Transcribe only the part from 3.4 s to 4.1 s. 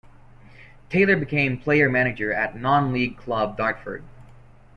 Dartford.